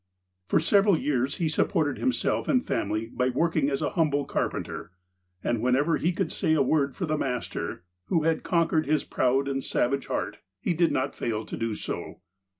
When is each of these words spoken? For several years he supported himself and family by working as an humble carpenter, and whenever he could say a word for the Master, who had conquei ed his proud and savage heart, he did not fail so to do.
For 0.47 0.59
several 0.59 0.97
years 0.97 1.37
he 1.37 1.47
supported 1.47 1.99
himself 1.99 2.47
and 2.47 2.65
family 2.65 3.05
by 3.13 3.29
working 3.29 3.69
as 3.69 3.83
an 3.83 3.91
humble 3.91 4.25
carpenter, 4.25 4.89
and 5.43 5.61
whenever 5.61 5.97
he 5.97 6.11
could 6.11 6.31
say 6.31 6.55
a 6.55 6.61
word 6.63 6.95
for 6.95 7.05
the 7.05 7.19
Master, 7.19 7.83
who 8.05 8.23
had 8.23 8.41
conquei 8.41 8.79
ed 8.79 8.85
his 8.87 9.03
proud 9.03 9.47
and 9.47 9.63
savage 9.63 10.07
heart, 10.07 10.39
he 10.59 10.73
did 10.73 10.91
not 10.91 11.13
fail 11.13 11.41
so 11.41 11.45
to 11.45 11.55
do. 11.75 12.15